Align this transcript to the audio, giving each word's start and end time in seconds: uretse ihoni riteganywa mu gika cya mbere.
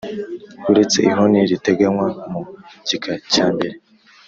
uretse 0.71 0.97
ihoni 1.09 1.39
riteganywa 1.51 2.07
mu 2.31 2.41
gika 2.87 3.13
cya 3.33 3.45
mbere. 3.53 3.75